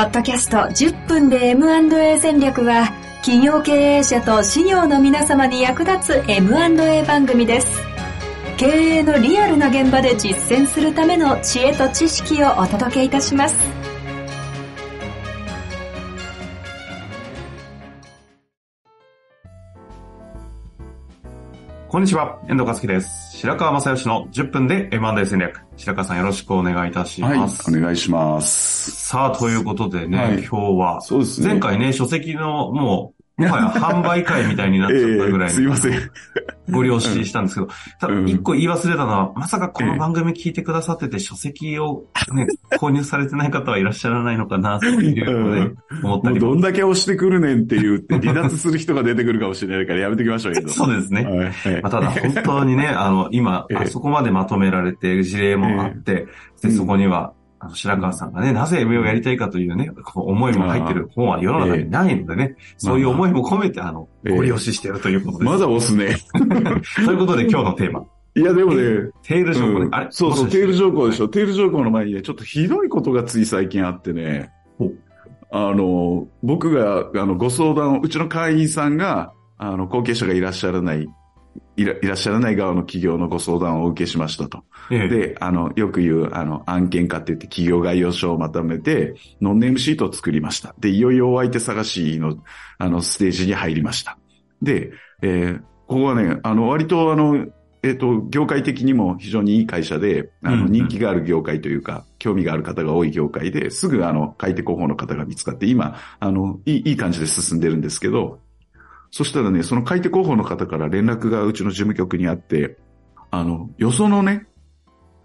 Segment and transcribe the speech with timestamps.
[0.00, 2.86] ポッドキャスト10分で M&A 戦略は
[3.16, 7.66] 企業経営者と事業の皆様に役立つ M&A 番組です。
[8.56, 13.54] 経営のリアルな現場で実践するための知恵と知識をお届けいたします。
[21.88, 23.36] こんにちは、遠藤和樹です。
[23.36, 25.69] 白川正義の10分で M&A 戦略。
[25.80, 27.70] 白川さんよろしくお願いいたしはい、ます。
[27.70, 28.90] お願いします。
[28.90, 31.48] さあ、ということでね、はい今日は、そうですね。
[31.48, 36.10] 前回ね、書籍のもう、もはや販売会みたいになっちゃったぐらい ええすいません。
[36.70, 38.28] ご了承したんですけど、ただうん。
[38.28, 42.46] 一個言い忘れたのは、まさかこの番組聞いてくださってて、書籍をね、
[42.78, 50.68] 購入されてない方はいらっしゃらないのかな、というので、思ったりどんだけ押してくるねんって言って離脱する人が出てくるかもしれないからやめておきましょう よ。
[50.68, 51.52] そうですね。
[51.82, 53.76] まあ、ただ本当にね、あの、今、 ええ。
[53.78, 56.26] あそこまでまとめられて、事例もあって、
[56.62, 65.50] で、うんそこには、あの、白川さんがね、なぜ MA をやりたいかというね、こう思いも入ってる本は世の中にないのでね、そういう思いも込めて、あの、ええご利用ししているということです。
[65.50, 66.16] まだ押すね。
[67.04, 68.04] ということで今日のテーマ。
[68.34, 68.82] いやでもね、
[69.22, 69.88] テール証拠ねう。
[69.90, 70.06] んあれ？
[70.10, 71.28] そうそう、テール条項でしょ。
[71.28, 74.90] テール条項の前にね、ちょっとひどいことがつい最近あってねほ。
[75.52, 81.08] あの、僕が、あの、ご相談を、うちの会員さんが、あの、後継者がいらっしゃらない、
[81.76, 84.64] いらいらっしゃらない側の企業のご相談をお受けしましたと。
[84.90, 90.74] ええで、あの、よく言う、あの、案件化って言って企業概要書をまとめて、ノンネームシートを作りました。
[90.78, 92.36] で、いよいよお相手探しの、
[92.78, 94.18] あの、ステージに入りました。
[94.62, 97.48] で、えーここはね、あの、割とあの、
[97.82, 108.38] えっ、と、業界的にも非常にいい会社で、あの、うんうん人気がある業界というか、興味がある方が多い業界で、すぐあの、買い手候補の方が見つかって、今、あの、いい、いい感じで進んでるんですけど、
[109.10, 112.78] そしたらね、その買い手候補の方から連絡がうちの事務局にあって、
[113.30, 114.46] あの、よそのね、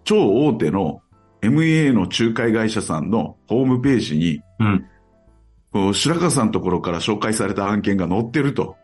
[0.04, 1.02] 超大手の
[1.42, 4.86] MA の仲介会社さんのホームページに、うん。
[5.72, 8.76] こう白川さんのところから紹介された案件が載ってると。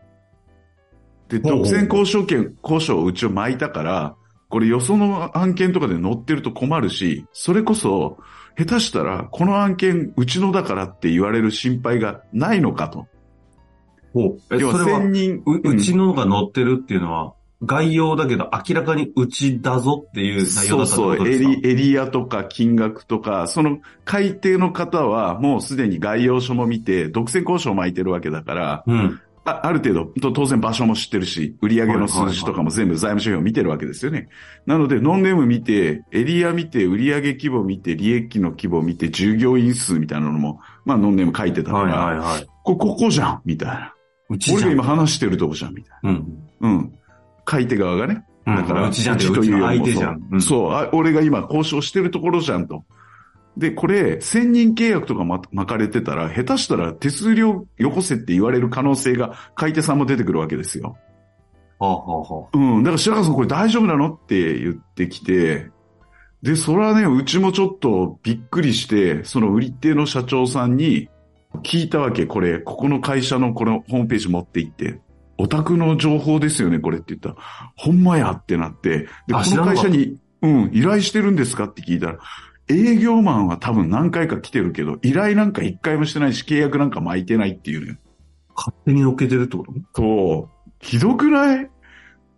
[1.29, 4.15] で、独占交渉権、交渉をうちを巻いたから、
[4.49, 8.17] これよその案件とかで載ってると困るし、それこそ、
[8.55, 13.07] 下手したら、この案件、うちのだからって言われる心配がないのかと。
[14.13, 14.55] ほう。
[14.55, 17.33] え、要はそれは、1000人、ううちのが載ってるっていうのは、
[17.65, 29.21] 概要だけど明らかにうちだぞっていう内容だったそうそう、エリ、エリアとか金額とか、その改定の方はもうすでに概要書も見て、独占交渉を巻いてるわけだから、うん。
[29.45, 34.29] あある程度、と当然場所も知ってるし、売上の数字とかも全部財務諸表を見てるわけですよね。
[34.65, 42.47] なので、ノンネーム見て、エリア見て、売上規模見て、利益の規模見て、従業員数みたいなのも、まあ、ノンネーム書いてたかはいら、はいはい。
[42.63, 43.92] こここじゃんみたいな。
[44.29, 44.53] うち。
[44.53, 46.43] 俺が今話してるとこじゃんみたいうん。
[46.59, 46.69] な。
[46.69, 46.93] うん。
[47.49, 48.25] 書い手側がね。
[48.45, 50.19] うんだから、うちじゃんというよりも相手じゃん。
[50.31, 52.83] そうそうあ、俺が今交渉してるところじゃんと。
[53.55, 60.97] で、これ、1000人契約とかま巻かれてたら、下手したら手数料よこせって言われる可能性が、買い手さんも出てくるわけですよ。
[61.79, 62.83] はあ、はあはうん。
[62.83, 65.69] だから白川さんこれ大丈夫なのって言ってきて、
[66.41, 71.07] で、それはね、うちもちょっとびっくりして、その売り手の社長さんに
[71.61, 72.25] 聞いたわけ。
[72.25, 74.99] これ、ここの会社のこのホームページ持って行って、
[75.37, 77.35] オタクの情報ですよね、これって言ったら、
[77.75, 82.19] ほんまやってなって、で、この会社に、うん、依頼してるんですかって聞いたら、
[82.69, 87.99] 営業マンは多分何回か来てるけど、依頼なんか一回もしてないし、契約なんか巻いてないっていうね。
[88.49, 88.53] あ。
[88.55, 89.73] 勝手に乗っけてるってこと？
[89.95, 90.71] そう。
[90.79, 91.69] ひどくない？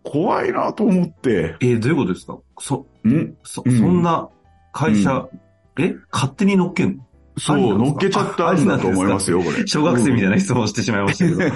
[0.04, 1.56] 怖いなと思って。
[1.60, 2.38] えーどういうことですか？
[2.60, 3.78] そ、んそ、うん？
[3.80, 4.30] そんな
[4.72, 5.28] 会社、
[5.78, 5.94] え？
[6.12, 7.06] 勝手に乗っけんの？
[7.38, 9.68] そう、乗っけちゃったんだと思いますよ、これ。
[9.68, 11.50] 小学生みたいな質問をしてしまいましたけ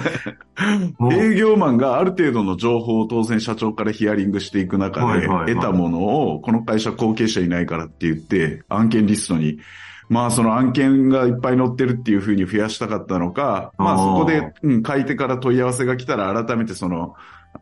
[1.00, 1.10] ど。
[1.12, 9.58] 営業マンがある程度の情報を当然社長からヒアリングしていく中で得たものをこの会社後継者いないからって言って案件リストに
[10.10, 17.14] まあその案件がいっぱい載ってるっていうふうに増やしたかったのか、まあそこで、うん、買い手から問い合わせが来たら改めてその、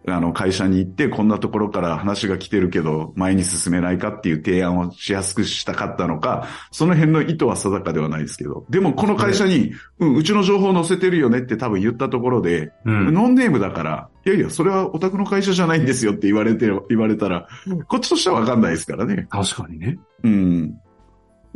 [0.06, 13.12] あの会社に行ってこんなところから話が来てるけど前に進めないかっていう提案をしやすくしたかったのか、その辺の意図は定かではないですけど、でもこの会社に、うん、うちの情報載せてるよねって多分言ったところで、うん。
[13.12, 17.48] ノンネームだから、いやいや、それはオタクの会社じゃないんですよって言われて、言われたら、
[17.88, 19.26] こっちとしてはわかんないですからね。
[19.30, 19.98] 確かにね。
[20.24, 20.80] うん。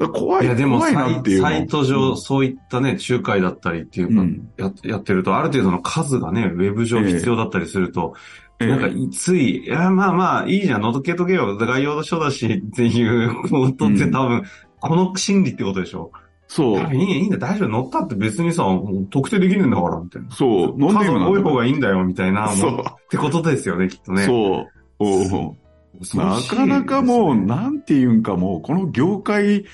[0.09, 1.49] 怖い、いや、でも怖いサイなっていうの。
[1.49, 8.15] サイト上、そういったね、仲介だったりっていうか、うんややってると、ある程度の数がね、ウェブ上必要だったりすると、
[8.61, 14.45] ええなんか、つい、いや、まあまあ、いいじゃん、のどけとけよ、概要書だしっていうことって多分、
[14.81, 16.13] この心理ってことでしょ。
[16.47, 16.93] そいうや。
[16.93, 18.65] いい、いいんだ、大丈夫、乗ったって別にさ、
[19.11, 20.31] 特定できるんだから、みたいな。
[20.31, 20.79] そう。
[20.79, 24.25] ノンネ数ームなんだ多い方がいいんだよ、みたいな、そうってことですよね、きっとね。
[24.25, 24.67] そう。
[24.99, 25.57] お
[26.15, 29.65] なかなかもう、なんていうんかもう、この業界、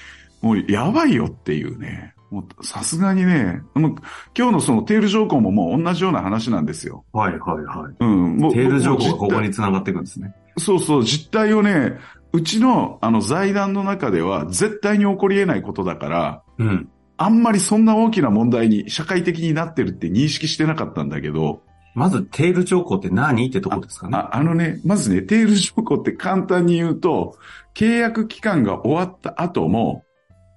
[0.43, 2.15] もうやばいよっていうね。
[2.31, 3.95] もうさすがにね、もう
[4.37, 7.05] 今日のそのテール条項ももう同じような話なんですよ。
[7.13, 7.97] はいはいはい。
[8.01, 8.37] うん。
[8.37, 10.35] もうテール条項がここに繋がっていくんですね。
[10.59, 11.95] そうそう、実態をね、
[12.33, 16.89] うちのあの財団の中では絶対に起こり得ないことだから、うん。
[17.17, 21.63] あんまりそんな大きな問題に社会的になってるって認識してなかったんだけど、
[21.99, 24.17] まず、テール条項って何ってとこですかね。
[24.17, 27.37] ああのね、まずね、テール条項って簡単に言うと、
[27.75, 30.05] 契約期間が終わった後も、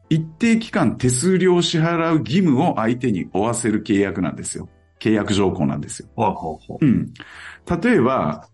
[0.09, 4.69] 一定期間手数料を支払う義務を相手に負わせる契約なんですよ。
[4.99, 6.09] 契約条項なんですよ。
[6.15, 7.11] ほうほうほうん。
[7.81, 8.47] 例えば、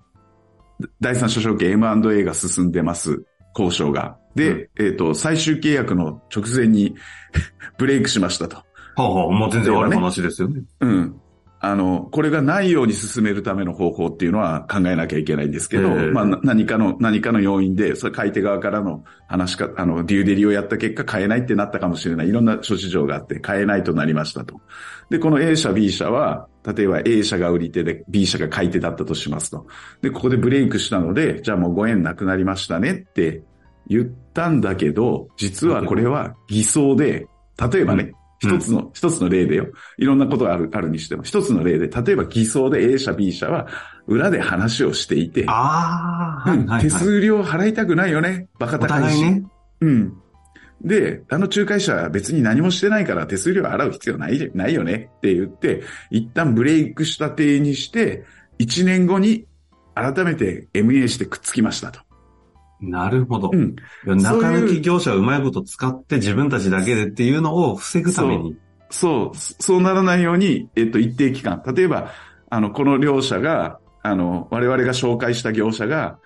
[1.01, 3.25] 第三者証券 M&A が進んでます。
[3.57, 4.17] 交渉が。
[4.35, 6.95] で、えっ、と、最終契約の直前に
[7.77, 8.57] ブレイクしましたと。
[8.57, 8.61] う。
[8.95, 9.31] ほうほう。
[9.31, 10.61] もう全然悪い話ですよね。
[10.79, 11.19] うん。
[11.59, 22.29] あの、これがないように進めるための方法っていうのは考えなきゃいけないんですけど、ええまあな何かの、何かの要因で、それ買い手側からの話か、あの、デューデリをやった結果買えないってなったかもしれない。
[22.29, 24.61] いろんな諸事情があって買えないとなりましたと。
[25.09, 29.65] で、この A 社、B 社は、例えば A 社が売り手で B 社が買い手だったとしますと。
[30.01, 33.41] で、ここでブレイクしたので、じゃあもうご縁なくなりましたねって
[33.87, 37.27] 言ったんだけど、実はこれは偽装で、
[37.71, 39.67] 例えばね、うん一つの、一つの例でよ。
[39.97, 43.67] いろんなことがある、あるにしても、一つの例で、例えば偽装で A 社、B 社は
[44.05, 46.83] 裏で話をしていて、ああ、はいうんはい、はい。
[46.83, 48.47] 手数料払いたくないよね。
[48.59, 49.21] バカお高いし。
[49.21, 49.43] ね。
[49.81, 50.13] うん。
[50.81, 55.81] で、あの仲介者は別に何もしてないから手数料払う必要ないないよねって言って、
[56.11, 58.25] 一旦ブレイクした体にして、
[58.59, 59.47] 1年後に
[59.95, 62.06] 改めて MA してくっつきましたと。
[62.81, 63.51] なるほど。
[63.51, 63.75] うん。
[64.05, 68.57] 中抜き業者をうまいこと使って自分たちだけでっていうのを防ぐために。
[68.89, 71.61] そう、そうならないように、えっと、一定期間。
[71.65, 72.11] 例えば、
[72.49, 76.19] あの、この両者が、あの、我々が紹介した業者が、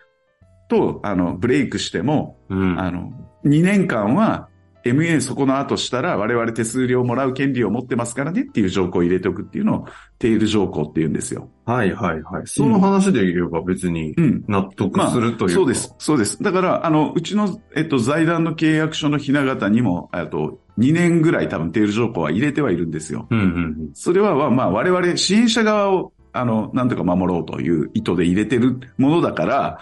[0.70, 2.80] と、あの、ブレイクしても、うん。
[2.80, 3.12] あの、
[3.46, 4.50] 2年間は
[4.84, 9.86] MA そこの後したら我々手数料をもらう権利を持ってますからねっていう条項を入れておくっていうのを
[10.20, 11.50] テール条項って言うんですよ。
[11.66, 12.48] はいはいはい。
[12.48, 14.44] その話で言えば別にうん。
[14.48, 15.96] 納得するというか、そうです。
[15.98, 16.42] そうです。
[16.42, 23.28] だから、あの、うちの、えっと、財団の契約書のひな形にも、あと、2年ぐらい多分テール条項は入れてはいるんですよ。
[23.30, 29.80] うんうんそれは、まあ、我々支援者側を、あの、なんとか守ろうという意図で入れてるものだから、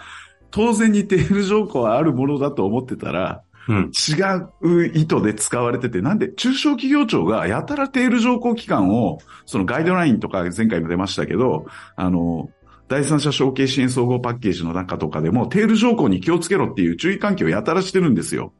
[0.50, 3.76] 当然にテール条項はあるものだと思ってたら、うん。
[3.76, 3.90] うん。
[3.90, 4.14] 違
[4.62, 11.66] う意図で使われてて、なんで中小企業庁がやたらテール条項期間を、そのガイドラインとか前回も出ましたけど、
[11.96, 12.50] あの、
[12.88, 18.52] 第三者承継支援総合パッケージの中とかでも、テール条項に気をつけろっていう注意喚起をやたらしてるんですよ。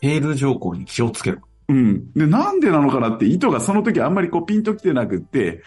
[0.00, 1.38] テール条項に気をつけろ。
[1.68, 2.12] うん。
[2.12, 5.62] で、なんでなのかなって意図がその時あんまりこうピンときてなくって、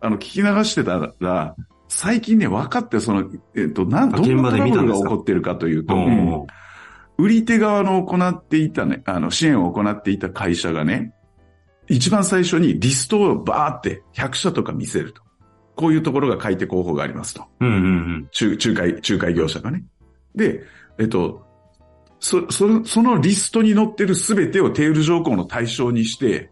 [0.00, 1.56] あの、聞き流してたら、
[1.88, 6.46] 最近ね、分かって、その、えっと、なん、どんなトラブルが起こってるかというと、ううんん
[7.18, 11.12] 売り手側の行っていたね、あの、支援を行っていた会社がね、
[11.88, 15.22] 一番最初にリストをバーって100社とか見せると。
[15.74, 17.44] こういうところが買い手候補がありますと。
[17.60, 19.84] うんうん仲仲介、仲介業者がね。
[20.34, 20.62] で、
[20.98, 21.44] えっと、
[22.20, 26.50] そ、その、そのリストに載ってるすべてをテール条項の対象にして、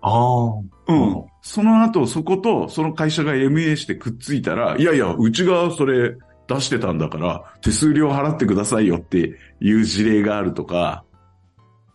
[0.00, 0.44] ああ。
[0.88, 6.16] うんうんその後、そこと、その会社が MA してくっついたら、いやいや、うちがそれ
[6.48, 11.04] 出してたんだから、手数料払ってくださいよっていう事例があるとか、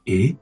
[0.05, 0.35] え？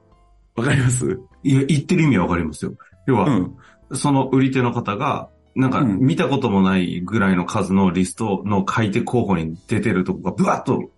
[0.54, 1.18] わかります？
[1.42, 2.74] いや、言ってる意味はわかりますよ。
[3.06, 3.56] 要は、うん。
[3.94, 10.90] その売り手の方が、なんかうん見たこともないぐらいの数のリストの買い手候補に出てるとこがブワッと、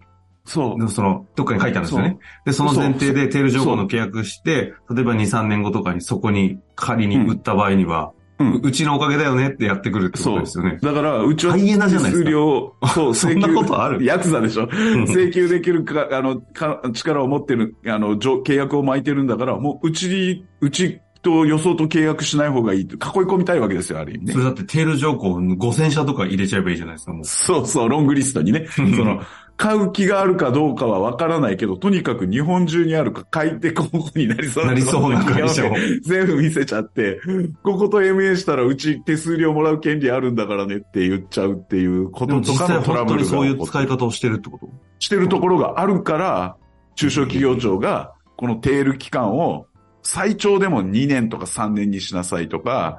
[0.44, 0.88] そう。
[0.90, 2.18] その、どっかに書いてあるんですよね。
[2.44, 8.44] で、その前提でテール情報の契約して、例えば2、3年後とかにそこに仮に売った場合には、う。
[8.44, 10.78] うんうちのおかげだよねってやってくるってことですよね。
[10.82, 14.04] だから、うちはハイエナじゃないですか手数料、そう、 そんなことある？
[14.04, 14.68] ヤクザでしょん
[15.06, 24.38] 請求できるか、あの、か力を持ってる、あの、じょ契約を巻いてるんだから、もう、うちに、うちと予想と契約しない方がいいって、囲い込みたいわけですよ、ある意味ねそ。
[24.38, 27.24] れだってテール条項5000社とか入れちゃえばいいじゃないですか、もう。
[27.24, 28.66] そうそう、ロングリストにね。
[28.70, 29.20] その、
[29.56, 35.74] 買う気があるかどうかはわからないけど、とにかく日本中にあるか買い手候補になりそうなりそうな会社を。
[36.02, 37.20] 全部見せちゃって、
[37.62, 44.68] ここと MA したらうち手数料もらう権利あるんだからねって言っちゃうっていうこととかのトラ本当にそういう使い方をしてるってこと？
[44.98, 46.56] してるところがあるから、
[46.96, 49.66] 中小企業庁がこのテール期間を
[50.02, 52.98] 最長でも2年とか3年にしなさいとか、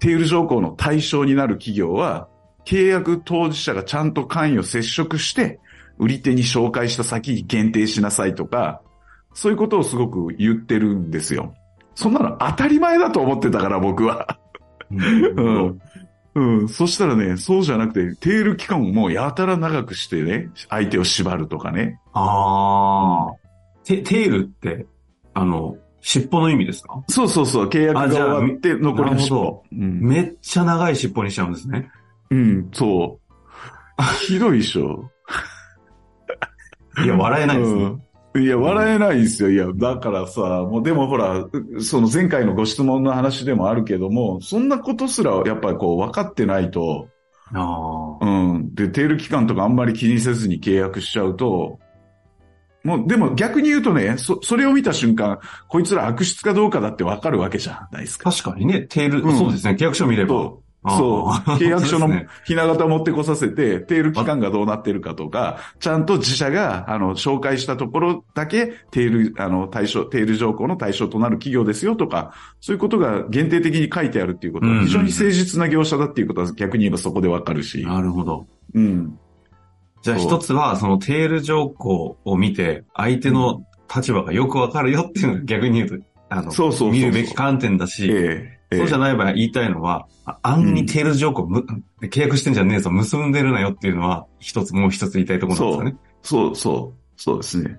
[0.00, 2.28] テール条項の対象になる企業は、
[2.64, 5.60] 契約当事者がちゃんと関与接触して、
[5.98, 8.82] 売り手に紹介した先に限定しなさいとか、
[9.34, 11.54] そういうことをすごく言ってるんですよ。
[11.94, 14.38] そんなの当たり前だと思ってたから、僕は。
[14.90, 15.80] うん。
[16.34, 16.68] うん。
[16.68, 22.00] そしたらね、そうじゃなくて、テール期間をもうやたら長くしてね、相手を縛るとかね。
[22.14, 23.34] ああ。
[23.84, 24.86] テ、テールって、
[25.34, 27.02] あの、尻尾の意味ですか？
[27.08, 29.62] そうそうそう、契約が終わって残りの尻尾。
[29.72, 30.00] うん。
[30.00, 31.90] めっちゃ長い尻尾にしちゃうんですね。
[32.30, 33.20] うん、そ
[33.98, 34.02] う。
[34.26, 35.10] ひどいでしょ。
[37.04, 37.82] いや、笑えないですね。
[37.84, 38.02] うん
[38.34, 39.50] いや、笑えないですよ。
[39.50, 47.08] いや、だからさ、もうでもほら、うその前回のご質問の話でもあるけども、そんなことすらやっぱりこう分かってないと、
[47.54, 48.26] ああ。
[48.26, 48.74] うん。
[48.74, 51.78] で、テール期間とかあんまり気にせずに契約しちゃうと、
[52.84, 58.30] もう、でも逆に言うとね、そ、それを見た瞬間、こいつら悪質かどうかだって分かるわけじゃないですか。
[58.30, 60.52] 確かにね、テール、うんそうですね、契約書見れば。
[60.88, 61.50] そう。
[61.52, 62.08] 契約書の
[62.44, 77.84] ひな形持ってこさせて、テール期間がどうなってるかとか、ちゃんと自社が、あの、紹介したところだけ、テール、あの、対象、テール条項の対象となる企業ですよとか、そういうことが限定的に書いてあるっていうことは、非常に誠実な業者だっていうことは逆に言えばそこでわかるし。
[77.84, 78.46] なるほど。
[78.74, 79.18] うん。
[80.02, 91.64] じゃあ一つは、そのテール条項を見て、相手の立場がよくわかるよっていうのが逆に言うと、あの、そうそう見るべき観点だし、ええええそうじゃない場合言いたいのは、あ案にテール条項む、
[92.02, 95.96] 契約してんじゃねえぞ、結んでるなよっていうのは、一つ、もう一つ言いたいところなんですよね。
[96.22, 97.78] そう、そう、そうですね。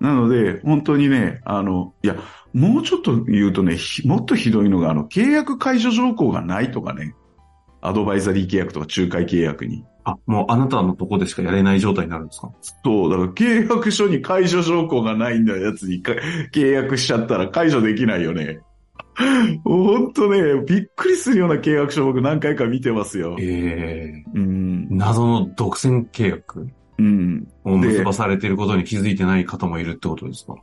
[0.00, 2.16] なので、本当にね、あの、いや、
[2.52, 7.14] もうちょっと言うとね、ひもっとひどいのが、あの、契約解除条項がないとかね、
[7.80, 9.84] アドバイザリー契約とか仲介契約に。
[10.04, 12.50] あ、もうあなたのとこでしかやれない状態になるんですか？
[12.84, 16.12] そう、だから契約書に解除条項がないんだやつにか
[16.52, 18.58] 契約しちゃったら解除できないよね。
[19.64, 23.36] もう本当ね、びっくりするような契約書僕何回か見てますよ。
[23.38, 24.88] ええうん。
[24.90, 27.48] 謎の独占契約うん。
[27.64, 30.54] を結ばされていることに気づいてない方もいるってことですか？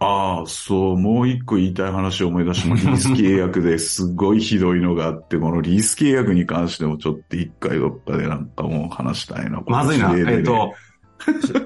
[0.00, 2.90] ああ、そう、もう一個言いたい話を思い出しました。
[2.90, 9.60] リース契約ですごいひどいのがあって、このリース契約に関してもちょっと一回どっかでなんかもう話したいな。
[9.66, 10.14] まずいな。
[10.16, 10.72] えっ、と、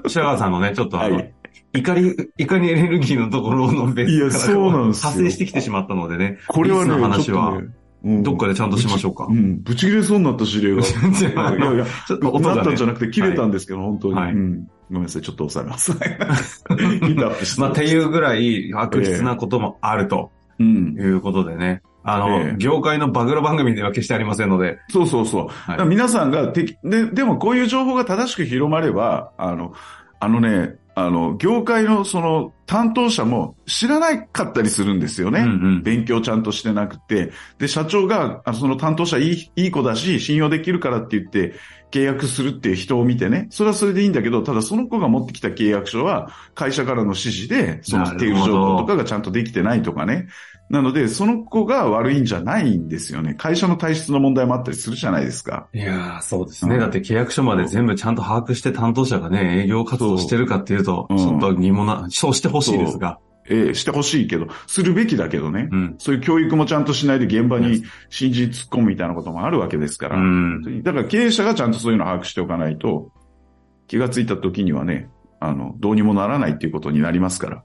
[0.06, 1.34] し白川さんのね、ちょっとあの、はい
[1.72, 6.38] 怒り、怒りエネルギーのところの別いやからそうなんですよ派生してきてしまったのでね。
[6.48, 7.60] これはね、話は
[8.04, 10.82] うんどっかでちゃんとしましょうかぶちうん、ぶち切れそうになった指令が。
[10.82, 14.68] いやいや、ちょっと音ね、ったんじゃなくて切れたんですけど、本当に、はいうん。
[14.90, 17.60] ごめんなさい、ちょっと抑え ます。
[17.60, 20.96] まあ、っていうぐらい悪質なこともあるとうん。
[20.98, 21.82] いうことでね。
[22.04, 24.78] あの、ええ業界の暴露番組では決してありませんので。
[24.90, 25.48] そうそうそう。
[25.48, 29.72] はい皆さんがてで、でもこういう情報が正しく広まれば、あの、
[30.18, 35.40] あのね、あの、業界のその担当者も知らなかったりするんですよね。
[35.40, 37.32] うんうん勉強ちゃんとしてなくて。
[37.58, 41.54] で、社長が、あその担当者いい、いい子だし、信用できるからって言って、
[41.90, 50.28] 契約するっていう人を見てね、それはそれでいいんだけど、ただその子が持ってきた契約書は、会社からの指示で、そのなるほどテール条項とかがちゃんとできてないとかね。
[50.70, 53.34] なので、その子が悪いんじゃないんですよね。
[53.34, 55.68] 会社の体質の問題もあったりするじゃないですか。
[55.74, 56.76] いやー、そうですね。
[56.76, 63.18] うんだって契約書まで全部ちゃんと把握して担当者がね、営業活動してるかっていうと、ちょっと疑問な、そうしてほしいですが。
[63.48, 65.68] ええしてほしいけど、するべきだけどね。
[65.70, 65.94] うん。
[65.98, 70.16] そういう教育もちゃんとしないで現場に新人突っ込むみたいなこともあるわけですから。
[70.16, 70.82] うん。
[70.82, 73.10] だから経営者がちゃんとそういうのを把握しておかないと、
[73.88, 75.08] 気がついた時にはね、
[75.40, 77.64] あの、どうにもならないっていうことになりますから。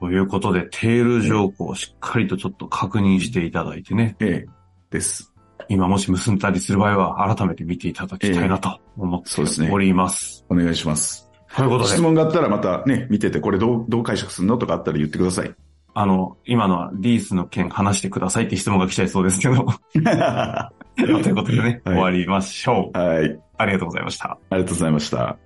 [0.00, 4.16] ということで、テール条項をしっかりとちょっと確認していただいてね。
[4.20, 4.46] ええ、
[4.90, 5.32] です。
[5.68, 10.44] 今もし結んだりする場合は、改めて見ていただきたいなと思ってそうですねおります。
[10.48, 11.25] お願いします。
[11.56, 15.54] ということで、質問があったらまたね、見てて、これどう、どう解釈するのとかあったら言ってください。
[15.94, 19.64] あの、今のはリースの件話してくださいって質問が来ちゃいそうですけど。
[20.04, 22.98] は ということでね、はい終わりましょう。
[22.98, 23.00] い。
[23.00, 24.38] あありがとうございました。
[24.50, 25.38] りがとうございました。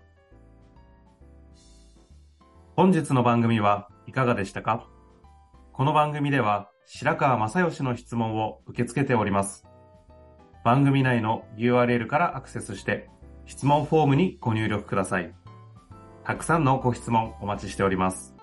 [2.74, 4.88] 本日の番組はいかがでしたか？
[5.72, 9.64] この番組では白川正義の質問を受け付けております。
[10.64, 13.08] 番組内の URL からアクセスして
[13.46, 15.32] 質問フォームにご入力ください。
[16.24, 18.39] たくさんのご質問お待ちしております。